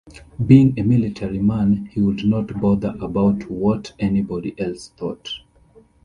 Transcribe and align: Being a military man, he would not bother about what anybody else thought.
Being 0.43 0.79
a 0.79 0.81
military 0.83 1.37
man, 1.37 1.85
he 1.91 2.01
would 2.01 2.25
not 2.25 2.59
bother 2.59 2.95
about 2.99 3.47
what 3.51 3.93
anybody 3.99 4.55
else 4.57 4.89
thought. 4.97 5.29